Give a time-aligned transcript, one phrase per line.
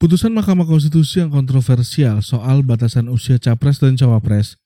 [0.00, 4.56] Putusan Mahkamah Konstitusi yang kontroversial soal batasan usia capres dan cawapres,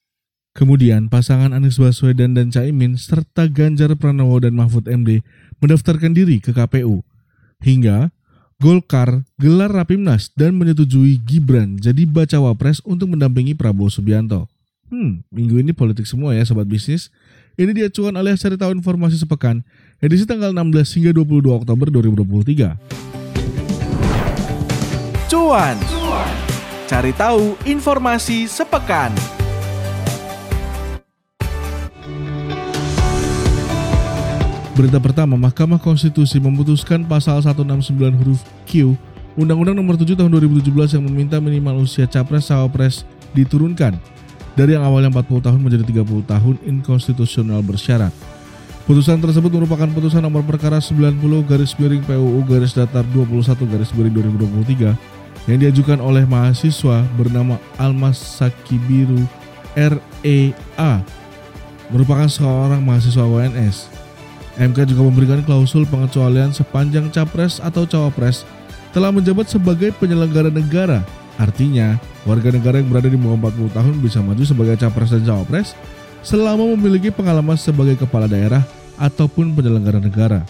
[0.54, 5.26] kemudian pasangan Anies Baswedan dan Caimin serta Ganjar Pranowo dan Mahfud MD
[5.58, 7.02] mendaftarkan diri ke KPU,
[7.58, 8.14] hingga
[8.62, 14.46] Golkar gelar Rapimnas dan menyetujui Gibran jadi bacawa pres untuk mendampingi Prabowo Subianto.
[14.86, 17.10] Hmm, minggu ini politik semua ya sobat bisnis.
[17.58, 19.66] Ini dia cuan alias cari tahu informasi sepekan,
[19.98, 23.23] edisi tanggal 16 hingga 22 Oktober 2023.
[25.34, 25.74] Cuan.
[26.86, 29.10] Cari tahu informasi sepekan.
[34.78, 38.94] Berita pertama, Mahkamah Konstitusi memutuskan pasal 169 huruf Q
[39.34, 43.02] Undang-Undang Nomor 7 Tahun 2017 yang meminta minimal usia capres cawapres
[43.34, 43.98] diturunkan
[44.54, 48.14] dari yang awalnya 40 tahun menjadi 30 tahun inkonstitusional bersyarat.
[48.86, 54.14] Putusan tersebut merupakan putusan nomor perkara 90 garis miring PUU garis datar 21 garis miring
[54.38, 55.13] 2023
[55.44, 59.20] yang diajukan oleh mahasiswa bernama Almas Sakibiru
[59.76, 60.90] REA
[61.92, 63.92] merupakan seorang mahasiswa WNS.
[64.54, 68.46] MK juga memberikan klausul pengecualian sepanjang capres atau cawapres
[68.94, 71.02] telah menjabat sebagai penyelenggara negara.
[71.34, 75.74] Artinya, warga negara yang berada di bawah 40 tahun bisa maju sebagai capres dan cawapres
[76.22, 78.62] selama memiliki pengalaman sebagai kepala daerah
[78.96, 80.46] ataupun penyelenggara negara.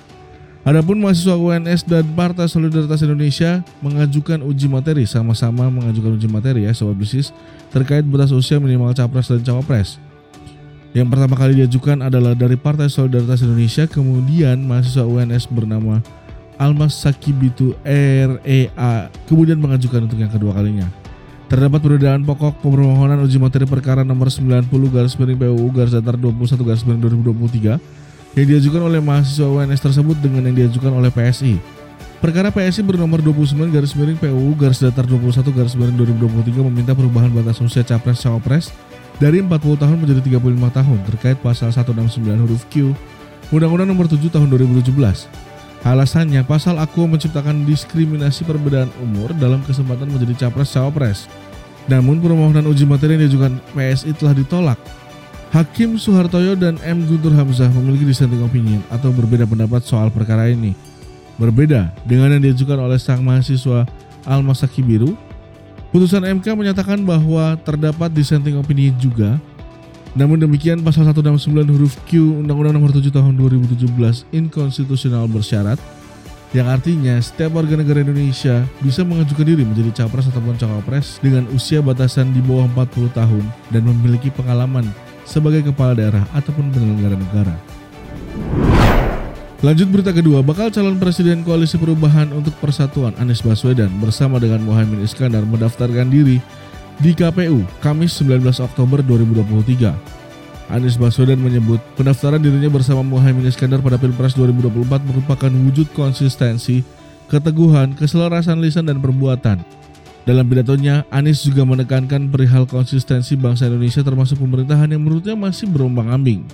[0.65, 6.73] Adapun mahasiswa UNS dan Partai Solidaritas Indonesia mengajukan uji materi sama-sama mengajukan uji materi ya
[6.73, 7.37] sobat bisnis
[7.69, 10.01] terkait batas usia minimal capres dan cawapres.
[10.97, 16.01] Yang pertama kali diajukan adalah dari Partai Solidaritas Indonesia, kemudian mahasiswa UNS bernama
[16.57, 20.89] Almas Sakibitu REA kemudian mengajukan untuk yang kedua kalinya.
[21.53, 26.57] Terdapat perbedaan pokok permohonan uji materi perkara nomor 90 garis miring PUU garis datar 21
[26.65, 28.03] garis miring 2023
[28.34, 31.58] yang diajukan oleh mahasiswa UNS tersebut dengan yang diajukan oleh PSI.
[32.18, 37.28] Perkara PSI bernomor 29 garis miring PUU garis datar 21 garis miring 2023 meminta perubahan
[37.28, 38.72] batas usia capres cawapres
[39.20, 42.96] dari 40 tahun menjadi 35 tahun terkait pasal 169 huruf Q
[43.52, 44.96] Undang-Undang Nomor 7 Tahun 2017.
[45.84, 51.28] Alasannya, pasal aku menciptakan diskriminasi perbedaan umur dalam kesempatan menjadi capres cawapres.
[51.84, 54.80] Namun permohonan uji materi yang diajukan PSI telah ditolak
[55.55, 57.07] Hakim Soehartoyo dan M.
[57.07, 60.75] Guntur Hamzah memiliki dissenting opinion atau berbeda pendapat soal perkara ini.
[61.39, 63.87] Berbeda dengan yang diajukan oleh sang mahasiswa
[64.27, 65.15] Al-Masaki Biru,
[65.95, 69.39] putusan MK menyatakan bahwa terdapat dissenting opinion juga.
[70.19, 75.79] Namun demikian pasal 169 huruf Q Undang-Undang Nomor 7 Tahun 2017 inkonstitusional bersyarat
[76.51, 81.79] yang artinya setiap warga negara Indonesia bisa mengajukan diri menjadi capres ataupun cawapres dengan usia
[81.79, 83.45] batasan di bawah 40 tahun
[83.75, 84.86] dan memiliki pengalaman
[85.24, 87.55] sebagai kepala daerah ataupun penyelenggara negara.
[89.64, 95.01] Lanjut berita kedua, bakal calon presiden koalisi perubahan untuk persatuan Anies Baswedan bersama dengan Muhammad
[95.01, 96.36] Iskandar mendaftarkan diri
[97.01, 99.89] di KPU Kamis 19 Oktober 2023.
[100.68, 106.85] Anies Baswedan menyebut pendaftaran dirinya bersama Muhammad Iskandar pada Pilpres 2024 merupakan wujud konsistensi,
[107.33, 109.64] keteguhan, keselarasan lisan dan perbuatan
[110.24, 116.48] dalam pidatonya, Anies juga menekankan perihal konsistensi bangsa Indonesia termasuk pemerintahan yang menurutnya masih berombang-ambing.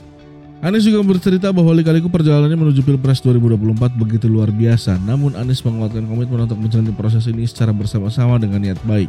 [0.58, 6.02] Anies juga bercerita bahwa lika-liku perjalanannya menuju Pilpres 2024 begitu luar biasa, namun Anies menguatkan
[6.02, 9.08] komitmen untuk menjalani proses ini secara bersama-sama dengan niat baik.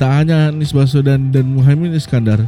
[0.00, 2.40] Tak hanya Anies Baswedan dan Muhammad Iskandar,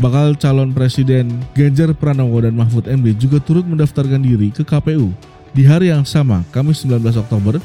[0.00, 5.12] bakal calon presiden Ganjar Pranowo dan Mahfud MD juga turut mendaftarkan diri ke KPU
[5.54, 7.60] di hari yang sama, Kamis 19 Oktober,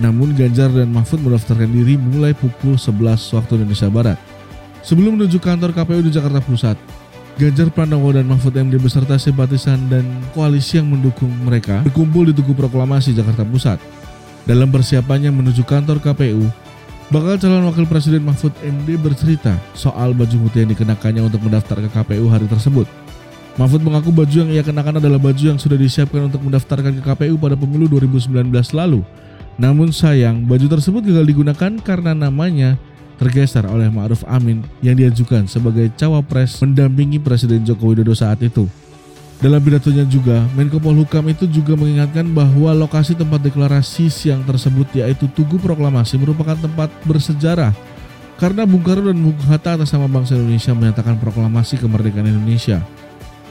[0.00, 4.18] namun Ganjar dan Mahfud mendaftarkan diri mulai pukul 11 waktu Indonesia Barat.
[4.80, 6.80] Sebelum menuju kantor KPU di Jakarta Pusat,
[7.36, 12.56] Ganjar Pranowo dan Mahfud MD beserta simpatisan dan koalisi yang mendukung mereka berkumpul di Tugu
[12.56, 13.78] Proklamasi Jakarta Pusat.
[14.48, 16.48] Dalam persiapannya menuju kantor KPU,
[17.12, 21.88] bakal calon wakil presiden Mahfud MD bercerita soal baju putih yang dikenakannya untuk mendaftar ke
[21.92, 22.88] KPU hari tersebut.
[23.60, 27.36] Mahfud mengaku baju yang ia kenakan adalah baju yang sudah disiapkan untuk mendaftarkan ke KPU
[27.36, 29.04] pada pemilu 2019 lalu
[29.60, 32.80] namun sayang, baju tersebut gagal digunakan karena namanya
[33.20, 38.64] tergeser oleh Ma'ruf Amin yang diajukan sebagai cawapres mendampingi Presiden Joko Widodo saat itu.
[39.44, 45.28] Dalam pidatonya juga, Menko Polhukam itu juga mengingatkan bahwa lokasi tempat deklarasi siang tersebut yaitu
[45.28, 47.76] Tugu Proklamasi merupakan tempat bersejarah
[48.40, 52.80] karena Bung Karno dan Bung Hatta atas nama bangsa Indonesia menyatakan proklamasi kemerdekaan Indonesia.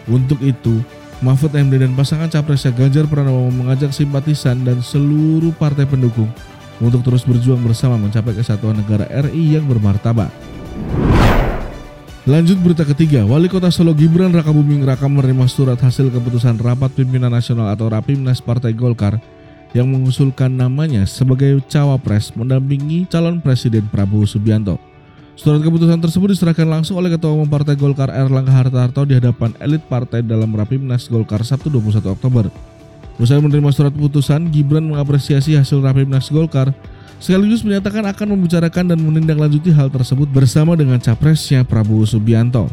[0.10, 0.82] Untuk itu,
[1.20, 6.32] Mahfud MD dan pasangan capresnya Ganjar Pranowo mengajak simpatisan dan seluruh partai pendukung
[6.80, 10.32] untuk terus berjuang bersama mencapai kesatuan negara RI yang bermartabat.
[12.24, 17.36] Lanjut berita ketiga, Wali Kota Solo Gibran Rakabuming Raka menerima surat hasil keputusan Rapat Pimpinan
[17.36, 19.20] Nasional atau Rapimnas Partai Golkar
[19.76, 24.89] yang mengusulkan namanya sebagai cawapres mendampingi calon Presiden Prabowo Subianto.
[25.40, 29.80] Surat keputusan tersebut diserahkan langsung oleh Ketua Umum Partai Golkar Erlangga Hartarto di hadapan elit
[29.88, 32.52] partai dalam Rapimnas Golkar Sabtu 21 Oktober.
[33.16, 36.76] Usai menerima surat keputusan, Gibran mengapresiasi hasil Rapimnas Golkar
[37.24, 42.68] sekaligus menyatakan akan membicarakan dan menindaklanjuti hal tersebut bersama dengan capresnya Prabowo Subianto.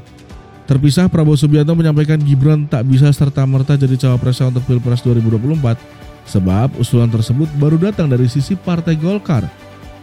[0.67, 5.79] Terpisah, Prabowo Subianto menyampaikan Gibran tak bisa serta-merta jadi cawapresnya untuk Pilpres 2024
[6.27, 9.47] sebab usulan tersebut baru datang dari sisi Partai Golkar.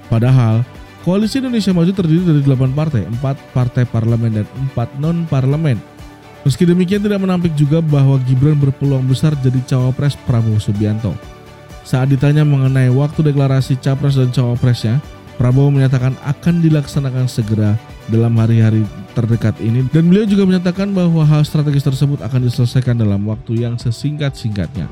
[0.07, 0.63] Padahal,
[1.03, 3.19] Koalisi Indonesia Maju terdiri dari 8 partai, 4
[3.51, 5.75] partai parlemen dan 4 non-parlemen.
[6.47, 11.11] Meski demikian tidak menampik juga bahwa Gibran berpeluang besar jadi cawapres Prabowo Subianto.
[11.83, 15.03] Saat ditanya mengenai waktu deklarasi capres dan cawapresnya,
[15.35, 17.75] Prabowo menyatakan akan dilaksanakan segera
[18.07, 23.23] dalam hari-hari terdekat ini dan beliau juga menyatakan bahwa hal strategis tersebut akan diselesaikan dalam
[23.27, 24.87] waktu yang sesingkat-singkatnya.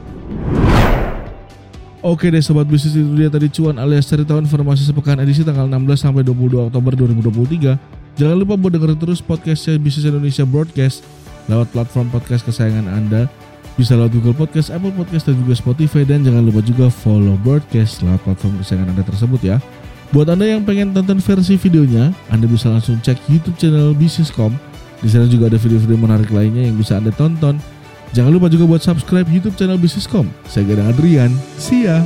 [2.02, 5.70] Oke deh sobat bisnis itu dia tadi cuan alias cari tahu informasi sepekan edisi tanggal
[5.70, 7.78] 16 sampai 22 Oktober 2023.
[8.18, 11.06] Jangan lupa buat dengerin terus podcastnya Bisnis Indonesia Broadcast
[11.46, 13.30] lewat platform podcast kesayangan Anda.
[13.78, 16.02] Bisa lewat Google Podcast, Apple Podcast, dan juga Spotify.
[16.02, 19.58] Dan jangan lupa juga follow Broadcast lewat platform kesayangan Anda tersebut ya.
[20.10, 24.58] Buat Anda yang pengen tonton versi videonya, Anda bisa langsung cek YouTube channel Bisniscom.
[25.06, 27.62] Di sana juga ada video-video menarik lainnya yang bisa Anda tonton.
[28.12, 30.28] Jangan lupa juga buat subscribe YouTube channel Bisniscom.
[30.48, 31.32] Saya Gadang Adrian.
[31.56, 32.04] See ya.